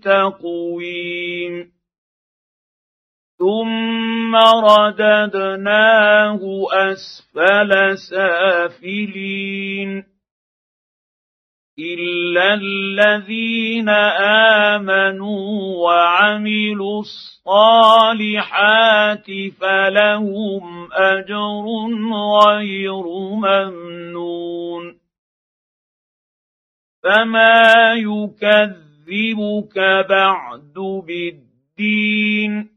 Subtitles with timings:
[0.00, 1.72] تقويم
[3.38, 6.40] ثم رددناه
[6.72, 10.04] أسفل سافلين.
[11.78, 13.88] إلا الذين
[14.68, 19.26] آمنوا وعملوا الصالحات
[19.60, 21.64] فلهم أجر
[22.44, 23.02] غير
[23.32, 25.00] ممنون.
[27.02, 27.94] فما
[29.10, 29.78] يكذبك
[30.08, 30.74] بعد
[31.06, 32.70] بالدين.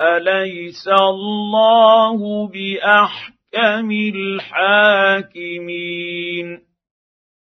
[0.00, 6.01] أليس الله بأحكم الحاكمين؟